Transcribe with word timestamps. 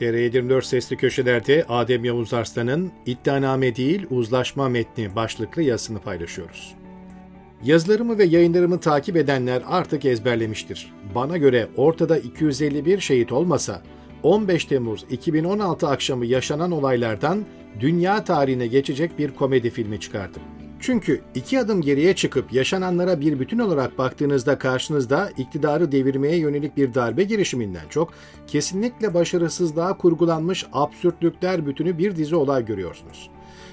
TR24 0.00 0.62
Sesli 0.62 0.96
Köşeler'de 0.96 1.64
Adem 1.68 2.04
Yavuz 2.04 2.34
Arslan'ın 2.34 2.92
İddianame 3.06 3.76
değil 3.76 4.06
uzlaşma 4.10 4.68
metni 4.68 5.16
başlıklı 5.16 5.62
yazısını 5.62 5.98
paylaşıyoruz. 5.98 6.74
Yazılarımı 7.64 8.18
ve 8.18 8.24
yayınlarımı 8.24 8.80
takip 8.80 9.16
edenler 9.16 9.62
artık 9.68 10.04
ezberlemiştir. 10.04 10.92
Bana 11.14 11.36
göre 11.36 11.68
ortada 11.76 12.18
251 12.18 13.00
şehit 13.00 13.32
olmasa 13.32 13.82
15 14.22 14.64
Temmuz 14.64 15.04
2016 15.10 15.88
akşamı 15.88 16.26
yaşanan 16.26 16.70
olaylardan 16.70 17.44
dünya 17.80 18.24
tarihine 18.24 18.66
geçecek 18.66 19.18
bir 19.18 19.30
komedi 19.30 19.70
filmi 19.70 20.00
çıkardım. 20.00 20.42
Çünkü 20.86 21.20
iki 21.34 21.60
adım 21.60 21.82
geriye 21.82 22.14
çıkıp 22.14 22.52
yaşananlara 22.52 23.20
bir 23.20 23.40
bütün 23.40 23.58
olarak 23.58 23.98
baktığınızda 23.98 24.58
karşınızda 24.58 25.30
iktidarı 25.36 25.92
devirmeye 25.92 26.36
yönelik 26.36 26.76
bir 26.76 26.94
darbe 26.94 27.24
girişiminden 27.24 27.88
çok 27.90 28.12
kesinlikle 28.46 29.14
başarısızlığa 29.14 29.96
kurgulanmış 29.96 30.66
absürtlükler 30.72 31.66
bütünü 31.66 31.98
bir 31.98 32.16
dizi 32.16 32.36
olay 32.36 32.64
görüyorsunuz. 32.64 33.30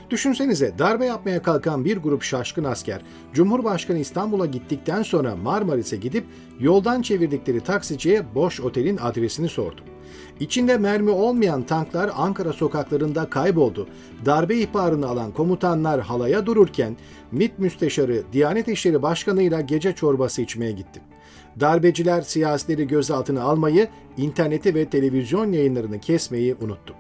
Düşünsenize 0.10 0.74
darbe 0.80 1.05
yapmaya 1.05 1.42
kalkan 1.42 1.86
bir 1.86 1.98
grup 1.98 2.24
şaşkın 2.24 2.64
asker 2.64 3.02
Cumhurbaşkanı 3.34 4.00
İstanbul'a 4.00 4.46
gittikten 4.46 5.04
sonra 5.04 5.36
Marmaris'e 5.36 5.98
gidip 5.98 6.26
yoldan 6.60 7.02
çevirdikleri 7.02 7.60
taksiciye 7.60 8.36
boş 8.36 8.62
otelin 8.62 8.98
adresini 8.98 9.50
sordu. 9.50 9.91
İçinde 10.40 10.78
mermi 10.78 11.10
olmayan 11.10 11.64
tanklar 11.64 12.12
Ankara 12.16 12.54
sokaklarında 12.54 13.30
kayboldu. 13.30 13.88
Darbe 14.26 14.58
ihbarını 14.58 15.08
alan 15.08 15.32
komutanlar 15.32 16.02
halaya 16.02 16.46
dururken 16.46 16.98
MİT 17.32 17.60
Müsteşarı 17.60 18.24
Diyanet 18.34 18.68
İşleri 18.68 19.02
Başkanı 19.02 19.44
ile 19.44 19.62
gece 19.62 19.96
çorbası 19.96 20.41
içmeye 20.41 20.72
gitti. 20.72 21.02
Darbeciler 21.60 22.22
siyasileri 22.22 22.88
gözaltına 22.88 23.44
almayı, 23.44 23.88
interneti 24.18 24.76
ve 24.76 24.90
televizyon 24.90 25.52
yayınlarını 25.52 26.00
kesmeyi 26.00 26.55
unuttu. 26.62 26.94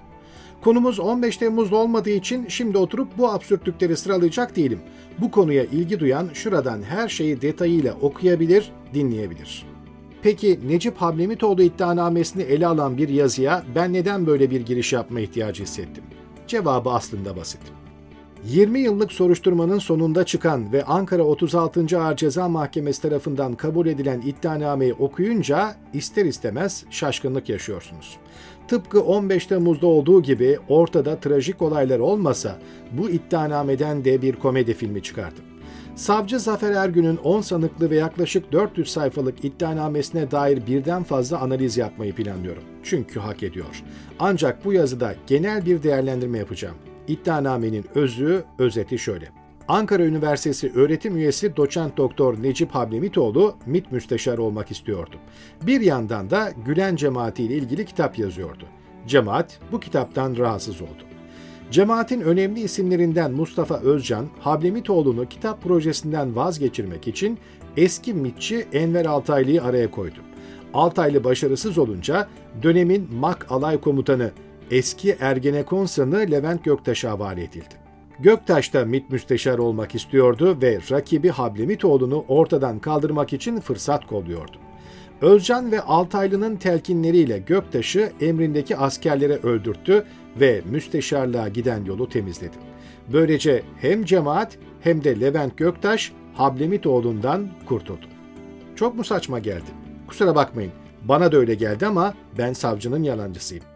Konumuz 0.61 0.99
15 0.99 1.37
Temmuz'da 1.37 1.75
olmadığı 1.75 2.09
için 2.09 2.47
şimdi 2.47 2.77
oturup 2.77 3.17
bu 3.17 3.31
absürtlükleri 3.31 3.97
sıralayacak 3.97 4.55
değilim. 4.55 4.79
Bu 5.17 5.31
konuya 5.31 5.63
ilgi 5.63 5.99
duyan 5.99 6.29
şuradan 6.33 6.83
her 6.83 7.09
şeyi 7.09 7.41
detayıyla 7.41 7.93
okuyabilir, 8.01 8.71
dinleyebilir. 8.93 9.70
Peki 10.23 10.59
Necip 10.67 10.97
Hablemitoğlu 10.97 11.63
iddianamesini 11.63 12.43
ele 12.43 12.67
alan 12.67 12.97
bir 12.97 13.09
yazıya 13.09 13.63
ben 13.75 13.93
neden 13.93 14.27
böyle 14.27 14.51
bir 14.51 14.61
giriş 14.61 14.93
yapma 14.93 15.19
ihtiyacı 15.19 15.63
hissettim? 15.63 16.03
Cevabı 16.47 16.89
aslında 16.89 17.35
basit. 17.35 17.61
20 18.45 18.79
yıllık 18.79 19.11
soruşturmanın 19.11 19.79
sonunda 19.79 20.25
çıkan 20.25 20.73
ve 20.73 20.83
Ankara 20.83 21.23
36. 21.23 21.99
Ağır 22.01 22.15
Ceza 22.15 22.49
Mahkemesi 22.49 23.01
tarafından 23.01 23.53
kabul 23.53 23.87
edilen 23.87 24.21
iddianameyi 24.21 24.93
okuyunca 24.93 25.75
ister 25.93 26.25
istemez 26.25 26.85
şaşkınlık 26.89 27.49
yaşıyorsunuz. 27.49 28.17
Tıpkı 28.67 29.01
15 29.01 29.45
Temmuz'da 29.45 29.87
olduğu 29.87 30.21
gibi 30.21 30.59
ortada 30.69 31.19
trajik 31.19 31.61
olaylar 31.61 31.99
olmasa 31.99 32.59
bu 32.91 33.09
iddianameden 33.09 34.05
de 34.05 34.21
bir 34.21 34.35
komedi 34.35 34.73
filmi 34.73 35.03
çıkardım. 35.03 35.50
Savcı 36.01 36.39
Zafer 36.39 36.71
Ergün'ün 36.71 37.17
10 37.17 37.41
sanıklı 37.41 37.89
ve 37.89 37.95
yaklaşık 37.95 38.51
400 38.51 38.91
sayfalık 38.91 39.45
iddianamesine 39.45 40.31
dair 40.31 40.67
birden 40.67 41.03
fazla 41.03 41.39
analiz 41.39 41.77
yapmayı 41.77 42.15
planlıyorum. 42.15 42.63
Çünkü 42.83 43.19
hak 43.19 43.43
ediyor. 43.43 43.83
Ancak 44.19 44.65
bu 44.65 44.73
yazıda 44.73 45.15
genel 45.27 45.65
bir 45.65 45.83
değerlendirme 45.83 46.37
yapacağım. 46.37 46.75
İddianamenin 47.07 47.85
özü, 47.95 48.43
özeti 48.59 48.99
şöyle. 48.99 49.29
Ankara 49.67 50.05
Üniversitesi 50.05 50.71
öğretim 50.75 51.17
üyesi 51.17 51.55
doçent 51.55 51.97
doktor 51.97 52.43
Necip 52.43 52.71
Hablemitoğlu 52.71 53.55
MİT 53.65 53.91
müsteşarı 53.91 54.43
olmak 54.43 54.71
istiyordu. 54.71 55.15
Bir 55.61 55.81
yandan 55.81 56.29
da 56.29 56.51
Gülen 56.65 56.95
cemaati 56.95 57.43
ilgili 57.43 57.85
kitap 57.85 58.19
yazıyordu. 58.19 58.65
Cemaat 59.07 59.59
bu 59.71 59.79
kitaptan 59.79 60.37
rahatsız 60.37 60.81
oldu. 60.81 61.10
Cemaatin 61.71 62.21
önemli 62.21 62.59
isimlerinden 62.59 63.31
Mustafa 63.31 63.75
Özcan, 63.77 64.27
Hablemitoğlu'nu 64.39 65.29
kitap 65.29 65.63
projesinden 65.63 66.35
vazgeçirmek 66.35 67.07
için 67.07 67.39
eski 67.77 68.13
MİTçi 68.13 68.67
Enver 68.73 69.05
Altaylı'yı 69.05 69.63
araya 69.63 69.91
koydu. 69.91 70.19
Altaylı 70.73 71.23
başarısız 71.23 71.77
olunca 71.77 72.27
dönemin 72.63 73.09
MAK 73.13 73.51
alay 73.51 73.81
komutanı 73.81 74.31
eski 74.71 75.17
Ergenekon 75.19 75.85
sanı 75.85 76.17
Levent 76.17 76.63
Göktaş'a 76.63 77.11
havale 77.11 77.43
edildi. 77.43 77.75
Göktaş 78.19 78.73
da 78.73 78.85
MİT 78.85 79.09
müsteşar 79.09 79.57
olmak 79.57 79.95
istiyordu 79.95 80.57
ve 80.61 80.79
rakibi 80.91 81.29
Hablemitoğlu'nu 81.29 82.25
ortadan 82.27 82.79
kaldırmak 82.79 83.33
için 83.33 83.59
fırsat 83.59 84.07
kolluyordu. 84.07 84.57
Özcan 85.21 85.71
ve 85.71 85.81
Altaylı'nın 85.81 86.55
telkinleriyle 86.55 87.39
Göktaş'ı 87.39 88.11
emrindeki 88.21 88.77
askerlere 88.77 89.35
öldürttü 89.35 90.05
ve 90.39 90.61
müsteşarlığa 90.65 91.47
giden 91.47 91.85
yolu 91.85 92.09
temizledi. 92.09 92.57
Böylece 93.13 93.63
hem 93.81 94.05
cemaat 94.05 94.57
hem 94.81 95.03
de 95.03 95.19
Levent 95.19 95.57
Göktaş 95.57 96.11
Hablemitoğlu'ndan 96.33 97.47
kurtuldu. 97.65 98.05
Çok 98.75 98.95
mu 98.95 99.03
saçma 99.03 99.39
geldi? 99.39 99.71
Kusura 100.07 100.35
bakmayın. 100.35 100.71
Bana 101.03 101.31
da 101.31 101.37
öyle 101.37 101.55
geldi 101.55 101.85
ama 101.87 102.13
ben 102.37 102.53
savcının 102.53 103.03
yalancısıyım. 103.03 103.70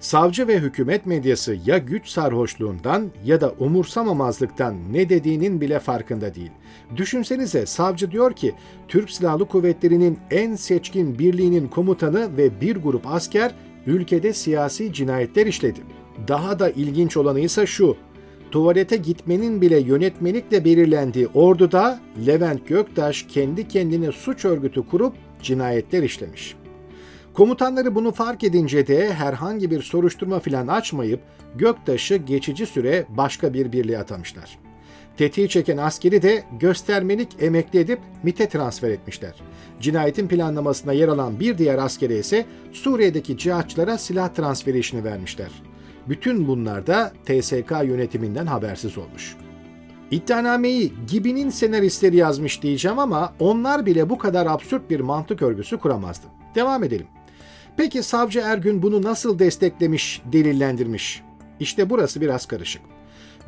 Savcı 0.00 0.48
ve 0.48 0.58
hükümet 0.58 1.06
medyası 1.06 1.56
ya 1.66 1.78
güç 1.78 2.08
sarhoşluğundan 2.08 3.10
ya 3.24 3.40
da 3.40 3.54
umursamamazlıktan 3.58 4.92
ne 4.92 5.08
dediğinin 5.08 5.60
bile 5.60 5.78
farkında 5.78 6.34
değil. 6.34 6.50
Düşünsenize 6.96 7.66
savcı 7.66 8.10
diyor 8.10 8.32
ki 8.32 8.54
Türk 8.88 9.10
Silahlı 9.10 9.48
Kuvvetleri'nin 9.48 10.18
en 10.30 10.54
seçkin 10.54 11.18
birliğinin 11.18 11.68
komutanı 11.68 12.36
ve 12.36 12.60
bir 12.60 12.76
grup 12.76 13.06
asker 13.06 13.54
ülkede 13.86 14.32
siyasi 14.32 14.92
cinayetler 14.92 15.46
işledi. 15.46 15.80
Daha 16.28 16.58
da 16.58 16.70
ilginç 16.70 17.16
olanı 17.16 17.40
ise 17.40 17.66
şu. 17.66 17.96
Tuvalete 18.50 18.96
gitmenin 18.96 19.60
bile 19.60 19.80
yönetmelikle 19.80 20.64
belirlendiği 20.64 21.28
orduda 21.34 22.00
Levent 22.26 22.68
Göktaş 22.68 23.26
kendi 23.28 23.68
kendine 23.68 24.12
suç 24.12 24.44
örgütü 24.44 24.86
kurup 24.86 25.14
cinayetler 25.42 26.02
işlemiş. 26.02 26.59
Komutanları 27.34 27.94
bunu 27.94 28.12
fark 28.12 28.44
edince 28.44 28.86
de 28.86 29.14
herhangi 29.14 29.70
bir 29.70 29.82
soruşturma 29.82 30.40
filan 30.40 30.66
açmayıp 30.66 31.20
Göktaş'ı 31.56 32.16
geçici 32.16 32.66
süre 32.66 33.06
başka 33.08 33.54
bir 33.54 33.72
birliğe 33.72 33.98
atamışlar. 33.98 34.58
Tetiği 35.16 35.48
çeken 35.48 35.76
askeri 35.76 36.22
de 36.22 36.44
göstermelik 36.60 37.28
emekli 37.40 37.78
edip 37.78 38.00
MIT'e 38.22 38.48
transfer 38.48 38.90
etmişler. 38.90 39.34
Cinayetin 39.80 40.28
planlamasına 40.28 40.92
yer 40.92 41.08
alan 41.08 41.40
bir 41.40 41.58
diğer 41.58 41.78
askere 41.78 42.18
ise 42.18 42.46
Suriye'deki 42.72 43.38
cihatçılara 43.38 43.98
silah 43.98 44.28
transferi 44.28 44.78
işini 44.78 45.04
vermişler. 45.04 45.50
Bütün 46.08 46.48
bunlar 46.48 46.86
da 46.86 47.12
TSK 47.26 47.70
yönetiminden 47.84 48.46
habersiz 48.46 48.98
olmuş. 48.98 49.36
İddianameyi 50.10 50.92
Gibi'nin 51.10 51.50
senaristleri 51.50 52.16
yazmış 52.16 52.62
diyeceğim 52.62 52.98
ama 52.98 53.32
onlar 53.40 53.86
bile 53.86 54.10
bu 54.10 54.18
kadar 54.18 54.46
absürt 54.46 54.90
bir 54.90 55.00
mantık 55.00 55.42
örgüsü 55.42 55.78
kuramazdı. 55.78 56.26
Devam 56.54 56.84
edelim. 56.84 57.06
Peki 57.76 58.02
savcı 58.02 58.40
Ergün 58.40 58.82
bunu 58.82 59.02
nasıl 59.02 59.38
desteklemiş, 59.38 60.22
delillendirmiş? 60.32 61.22
İşte 61.60 61.90
burası 61.90 62.20
biraz 62.20 62.46
karışık. 62.46 62.82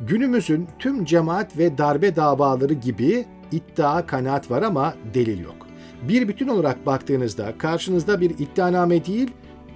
Günümüzün 0.01 0.67
tüm 0.79 1.05
cemaat 1.05 1.57
ve 1.57 1.77
darbe 1.77 2.15
davaları 2.15 2.73
gibi 2.73 3.25
iddia, 3.51 4.05
kanaat 4.05 4.51
var 4.51 4.61
ama 4.61 4.95
delil 5.13 5.39
yok. 5.39 5.67
Bir 6.07 6.27
bütün 6.27 6.47
olarak 6.47 6.85
baktığınızda 6.85 7.57
karşınızda 7.57 8.21
bir 8.21 8.29
iddianame 8.29 9.05
değil, 9.05 9.31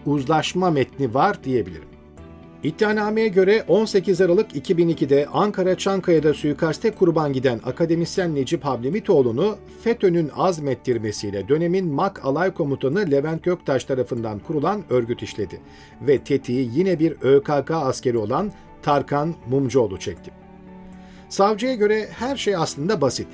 uzlaşma 0.06 0.72
metni 0.72 1.14
var 1.14 1.44
diyebilirim. 1.44 1.97
İddianameye 2.64 3.28
göre 3.28 3.64
18 3.68 4.22
Aralık 4.22 4.56
2002'de 4.56 5.28
Ankara 5.34 5.78
Çankaya'da 5.78 6.34
suikaste 6.34 6.92
kurban 6.92 7.34
giden 7.34 7.60
akademisyen 7.66 8.36
Necip 8.36 8.66
Hablemitoğlu'nu 8.66 9.58
FETÖ'nün 9.84 10.32
azmettirmesiyle 10.36 11.48
dönemin 11.48 11.94
MAK 11.94 12.26
alay 12.26 12.54
komutanı 12.54 13.12
Levent 13.12 13.44
Göktaş 13.44 13.84
tarafından 13.84 14.40
kurulan 14.40 14.84
örgüt 14.90 15.24
işledi 15.24 15.62
ve 16.02 16.18
tetiği 16.18 16.70
yine 16.74 17.00
bir 17.00 17.12
ÖKK 17.22 17.72
askeri 17.72 18.18
olan 18.18 18.52
Tarkan 18.82 19.36
Mumcuoğlu 19.50 20.00
çekti. 20.00 20.32
Savcıya 21.30 21.76
göre 21.76 22.08
her 22.12 22.38
şey 22.38 22.56
aslında 22.56 23.02
basit. 23.02 23.28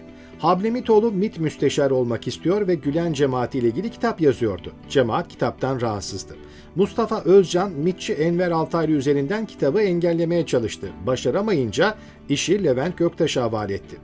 Hablemitoğlu 0.44 1.12
MİT 1.12 1.40
müsteşarı 1.40 1.96
olmak 1.96 2.28
istiyor 2.28 2.68
ve 2.68 2.76
Gülen 2.76 3.14
cemaati 3.14 3.60
ile 3.60 3.68
ilgili 3.68 3.92
kitap 3.92 4.22
yazıyordu. 4.22 4.72
Cemaat 4.90 5.28
kitaptan 5.28 5.82
rahatsızdı. 5.82 6.36
Mustafa 6.76 7.22
Özcan, 7.22 7.72
MİTçi 7.72 8.14
Enver 8.14 8.52
Altaylı 8.52 8.92
üzerinden 8.92 9.46
kitabı 9.46 9.82
engellemeye 9.82 10.46
çalıştı. 10.46 10.90
Başaramayınca 11.08 11.96
işi 12.30 12.64
Levent 12.64 12.98
Göktaş'a 12.98 13.44
havale 13.44 13.74
etti. 13.74 13.98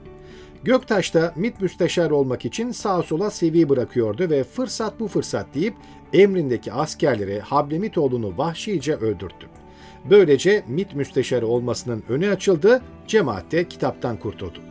Göktaş 0.64 1.14
da 1.14 1.32
MİT 1.36 1.60
müsteşarı 1.60 2.14
olmak 2.14 2.44
için 2.44 2.70
sağa 2.70 3.02
sola 3.02 3.30
seviye 3.30 3.68
bırakıyordu 3.68 4.30
ve 4.30 4.44
fırsat 4.44 5.00
bu 5.00 5.08
fırsat 5.08 5.46
deyip 5.54 5.74
emrindeki 6.12 6.72
askerlere 6.72 7.40
Hablemitoğlu'nu 7.40 8.38
vahşice 8.38 8.94
öldürttü. 8.94 9.46
Böylece 10.10 10.64
MİT 10.68 10.94
müsteşarı 10.94 11.46
olmasının 11.46 12.02
önü 12.08 12.30
açıldı, 12.30 12.82
cemaat 13.06 13.52
de 13.52 13.68
kitaptan 13.68 14.16
kurtuldu. 14.16 14.69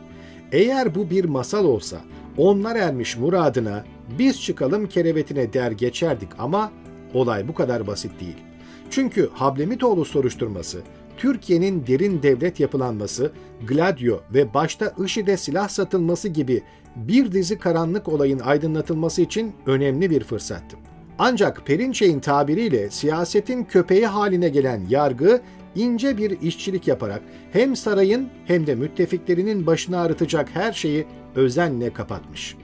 Eğer 0.52 0.94
bu 0.94 1.10
bir 1.10 1.24
masal 1.24 1.64
olsa 1.64 2.00
onlar 2.36 2.76
ermiş 2.76 3.16
muradına 3.16 3.84
biz 4.18 4.42
çıkalım 4.42 4.88
kerevetine 4.88 5.52
der 5.52 5.72
geçerdik 5.72 6.28
ama 6.38 6.72
olay 7.14 7.48
bu 7.48 7.54
kadar 7.54 7.86
basit 7.86 8.20
değil. 8.20 8.36
Çünkü 8.90 9.30
Hablemitoğlu 9.32 10.04
soruşturması, 10.04 10.80
Türkiye'nin 11.16 11.86
derin 11.86 12.22
devlet 12.22 12.60
yapılanması, 12.60 13.32
Gladio 13.68 14.20
ve 14.34 14.54
başta 14.54 14.94
IŞİD'e 15.04 15.36
silah 15.36 15.68
satılması 15.68 16.28
gibi 16.28 16.62
bir 16.96 17.32
dizi 17.32 17.58
karanlık 17.58 18.08
olayın 18.08 18.38
aydınlatılması 18.38 19.22
için 19.22 19.52
önemli 19.66 20.10
bir 20.10 20.24
fırsattı. 20.24 20.76
Ancak 21.18 21.66
Perinçey'in 21.66 22.20
tabiriyle 22.20 22.90
siyasetin 22.90 23.64
köpeği 23.64 24.06
haline 24.06 24.48
gelen 24.48 24.82
yargı 24.88 25.40
ince 25.74 26.18
bir 26.18 26.40
işçilik 26.40 26.88
yaparak 26.88 27.22
hem 27.52 27.76
sarayın 27.76 28.28
hem 28.44 28.66
de 28.66 28.74
müttefiklerinin 28.74 29.66
başını 29.66 30.00
ağrıtacak 30.00 30.48
her 30.54 30.72
şeyi 30.72 31.06
özenle 31.34 31.92
kapatmış. 31.92 32.56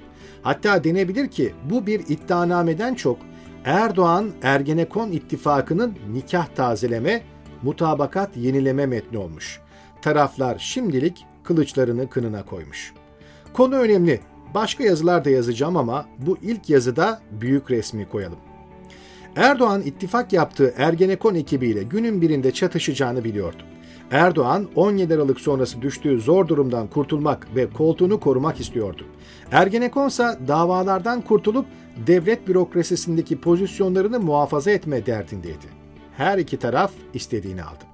Hatta 0.43 0.85
denebilir 0.85 1.29
ki 1.29 1.55
bu 1.71 1.87
bir 1.87 2.01
iddianameden 2.01 2.95
çok 2.95 3.19
Erdoğan 3.65 4.31
Ergenekon 4.43 5.11
ittifakının 5.11 5.95
nikah 6.13 6.47
tazeleme, 6.47 7.23
mutabakat 7.63 8.37
yenileme 8.37 8.87
metni 8.87 9.19
olmuş. 9.19 9.61
Taraflar 10.03 10.59
şimdilik 10.59 11.27
kılıçlarını 11.43 12.11
kınına 12.11 12.45
koymuş. 12.45 12.93
Konu 13.53 13.75
önemli. 13.75 14.21
Başka 14.55 14.85
yazılar 14.85 15.25
da 15.25 15.31
yazacağım 15.31 15.77
ama 15.77 16.07
bu 16.19 16.39
ilk 16.43 16.71
yazıda 16.71 17.21
büyük 17.31 17.71
resmi 17.71 18.09
koyalım. 18.09 18.39
Erdoğan 19.37 19.83
ittifak 19.83 20.33
yaptığı 20.33 20.75
Ergenekon 20.77 21.35
ekibiyle 21.35 21.83
günün 21.83 22.21
birinde 22.21 22.51
çatışacağını 22.51 23.25
biliyordu. 23.25 23.63
Erdoğan 24.11 24.69
17 24.75 25.15
Aralık 25.15 25.41
sonrası 25.41 25.83
düştüğü 25.83 26.21
zor 26.21 26.49
durumdan 26.49 26.87
kurtulmak 26.87 27.57
ve 27.57 27.71
koltuğunu 27.71 28.21
korumak 28.21 28.61
istiyordu. 28.61 29.05
Ergenekon 29.53 30.09
ise 30.09 30.39
davalardan 30.49 31.21
kurtulup 31.21 31.67
devlet 32.07 32.49
bürokrasisindeki 32.49 33.41
pozisyonlarını 33.41 34.21
muhafaza 34.21 34.71
etme 34.71 35.07
derdindeydi. 35.07 35.67
Her 36.17 36.39
iki 36.39 36.57
taraf 36.57 36.93
istediğini 37.15 37.63
aldı. 37.63 37.85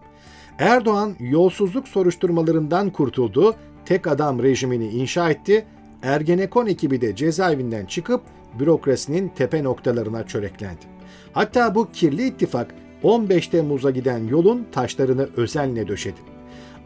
Erdoğan 0.58 1.16
yolsuzluk 1.20 1.88
soruşturmalarından 1.88 2.90
kurtuldu, 2.90 3.54
tek 3.84 4.06
adam 4.06 4.42
rejimini 4.42 4.88
inşa 4.88 5.30
etti, 5.30 5.66
Ergenekon 6.02 6.66
ekibi 6.66 7.00
de 7.00 7.16
cezaevinden 7.16 7.86
çıkıp 7.86 8.20
bürokrasinin 8.58 9.28
tepe 9.28 9.64
noktalarına 9.64 10.26
çöreklendi. 10.26 10.92
Hatta 11.32 11.74
bu 11.74 11.92
kirli 11.92 12.26
ittifak 12.26 12.74
15 13.02 13.48
Temmuz'a 13.48 13.90
giden 13.90 14.26
yolun 14.28 14.66
taşlarını 14.72 15.28
özenle 15.36 15.88
döşedi. 15.88 16.20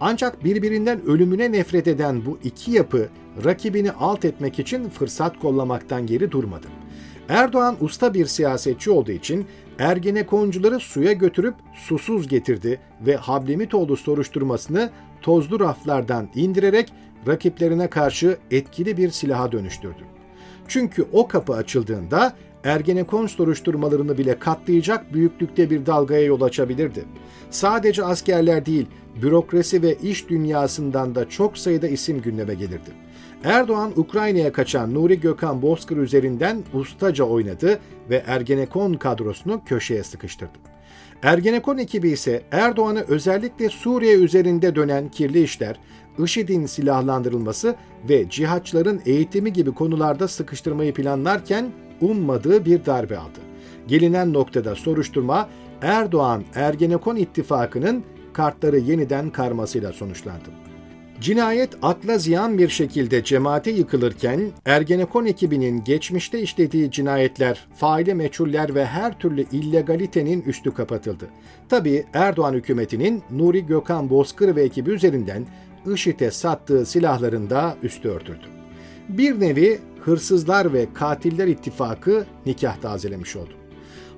Ancak 0.01 0.45
birbirinden 0.45 1.07
ölümüne 1.07 1.53
nefret 1.53 1.89
eden 1.89 2.27
bu 2.27 2.39
iki 2.45 2.71
yapı 2.71 3.09
rakibini 3.45 3.93
alt 3.93 4.25
etmek 4.25 4.59
için 4.59 4.89
fırsat 4.89 5.39
kollamaktan 5.39 6.07
geri 6.07 6.31
durmadı. 6.31 6.67
Erdoğan 7.29 7.77
usta 7.81 8.15
bir 8.15 8.27
siyasetçi 8.27 8.91
olduğu 8.91 9.13
için 9.13 9.47
Ergenekoncuları 9.79 10.81
suya 10.81 11.13
götürüp 11.13 11.55
susuz 11.75 12.29
getirdi 12.29 12.81
ve 13.07 13.17
Hablemitoğlu 13.17 13.97
soruşturmasını 13.97 14.91
tozlu 15.23 15.61
raflardan 15.61 16.29
indirerek 16.35 16.93
rakiplerine 17.27 17.91
karşı 17.91 18.39
etkili 18.51 18.97
bir 18.97 19.11
silaha 19.11 19.53
dönüştürdü. 19.53 20.03
Çünkü 20.69 21.05
o 21.13 21.29
kapı 21.29 21.55
açıldığında 21.55 22.37
Ergenekon 22.67 23.27
soruşturmalarını 23.27 24.19
bile 24.19 24.39
katlayacak 24.39 25.15
büyüklükte 25.15 25.71
bir 25.71 25.87
dalgaya 25.87 26.23
yol 26.23 26.41
açabilirdi. 26.41 27.05
Sadece 27.51 28.05
askerler 28.05 28.67
değil, 28.67 28.87
bürokrasi 29.23 29.83
ve 29.83 29.95
iş 29.95 30.29
dünyasından 30.29 31.15
da 31.15 31.29
çok 31.29 31.59
sayıda 31.59 31.89
isim 31.89 32.23
gündeme 32.23 32.55
gelirdi. 32.55 32.91
Erdoğan 33.45 33.93
Ukrayna'ya 33.97 34.53
kaçan 34.53 34.95
Nuri 34.95 35.21
Gökhan 35.21 35.63
Bozkır 35.63 35.97
üzerinden 35.97 36.65
ustaca 36.75 37.25
oynadı 37.25 37.79
ve 38.11 38.23
Ergenekon 38.27 38.95
kadrosunu 38.95 39.61
köşeye 39.67 40.05
sıkıştırdı. 40.05 40.59
Ergenekon 41.23 41.79
ekibi 41.79 42.11
ise 42.11 42.43
Erdoğan'ı 42.51 43.05
özellikle 43.09 43.69
Suriye 43.69 44.15
üzerinde 44.15 44.75
dönen 44.75 45.09
kirli 45.09 45.43
işler, 45.43 45.81
IŞİD'in 46.25 46.67
silahlandırılması 46.67 47.75
ve 48.09 48.31
cihatçıların 48.31 49.01
eğitimi 49.07 49.53
gibi 49.53 49.75
konularda 49.75 50.29
sıkıştırmayı 50.29 50.95
planlarken 50.95 51.73
ummadığı 52.01 52.65
bir 52.65 52.87
darbe 52.87 53.19
aldı. 53.19 53.39
Gelinen 53.89 54.33
noktada 54.33 54.75
soruşturma 54.75 55.49
Erdoğan 55.83 56.45
Ergenekon 56.55 57.17
ittifakının 57.17 58.05
kartları 58.33 58.79
yeniden 58.79 59.31
karmasıyla 59.31 59.93
sonuçlandı. 59.93 60.49
Cinayet 61.21 61.71
akla 61.83 62.19
ziyan 62.19 62.59
bir 62.59 62.69
şekilde 62.69 63.25
cemaate 63.25 63.71
yıkılırken 63.71 64.41
Ergenekon 64.65 65.27
ekibinin 65.27 65.85
geçmişte 65.85 66.41
işlediği 66.41 66.91
cinayetler, 66.91 67.67
faile 67.75 68.15
meçhuller 68.15 68.75
ve 68.75 68.87
her 68.87 69.19
türlü 69.19 69.47
illegalitenin 69.53 70.43
üstü 70.43 70.75
kapatıldı. 70.75 71.29
Tabi 71.69 72.05
Erdoğan 72.15 72.53
hükümetinin 72.53 73.23
Nuri 73.31 73.67
Gökhan 73.67 74.11
Bozkır 74.11 74.57
ve 74.57 74.63
ekibi 74.63 74.91
üzerinden 74.91 75.47
IŞİD'e 75.95 76.31
sattığı 76.31 76.87
silahların 76.87 77.51
da 77.51 77.77
üstü 77.83 78.09
örtüldü. 78.09 78.47
Bir 79.09 79.41
nevi 79.41 79.79
hırsızlar 80.07 80.73
ve 80.73 80.87
katiller 80.95 81.47
ittifakı 81.47 82.27
nikah 82.47 82.77
tazelemiş 82.77 83.37
oldu. 83.37 83.53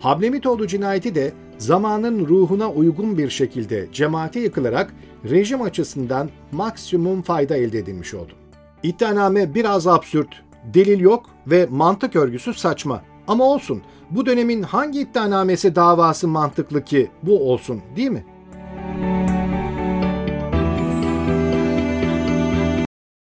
Hablemitoğlu 0.00 0.66
cinayeti 0.66 1.14
de 1.14 1.32
zamanın 1.58 2.26
ruhuna 2.26 2.70
uygun 2.70 3.18
bir 3.18 3.30
şekilde 3.30 3.88
cemaate 3.92 4.40
yıkılarak 4.40 4.94
rejim 5.30 5.62
açısından 5.62 6.30
maksimum 6.52 7.22
fayda 7.22 7.56
elde 7.56 7.78
edilmiş 7.78 8.14
oldu. 8.14 8.32
İddianame 8.82 9.54
biraz 9.54 9.86
absürt, 9.86 10.28
delil 10.74 11.00
yok 11.00 11.26
ve 11.46 11.66
mantık 11.70 12.16
örgüsü 12.16 12.54
saçma. 12.54 13.02
Ama 13.28 13.44
olsun, 13.44 13.82
bu 14.10 14.26
dönemin 14.26 14.62
hangi 14.62 15.00
iddianamesi 15.00 15.74
davası 15.74 16.28
mantıklı 16.28 16.84
ki 16.84 17.10
bu 17.22 17.52
olsun 17.52 17.80
değil 17.96 18.10
mi? 18.10 18.24